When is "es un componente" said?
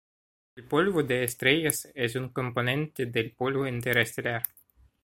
1.93-3.05